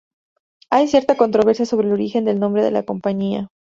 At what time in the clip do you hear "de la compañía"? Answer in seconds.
2.63-3.49